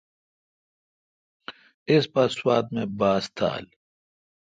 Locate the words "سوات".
2.37-2.65